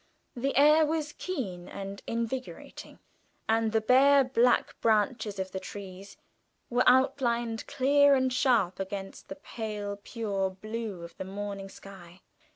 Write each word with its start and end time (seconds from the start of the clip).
The 0.35 0.55
air 0.57 0.83
was 0.83 1.13
keen 1.13 1.67
and 1.69 2.01
invigorating, 2.07 2.97
and 3.47 3.71
the 3.71 3.81
bare 3.81 4.23
black 4.23 4.81
branches 4.81 5.37
of 5.37 5.51
the 5.51 5.59
trees 5.59 6.17
were 6.71 6.81
outlined 6.87 7.67
clear 7.67 8.15
and 8.15 8.33
sharp 8.33 8.79
against 8.79 9.27
the 9.27 9.35
pale 9.35 9.99
pure 10.01 10.49
blue 10.49 11.03
of 11.03 11.15
the 11.17 11.23
morning 11.25 11.69
sky. 11.69 12.21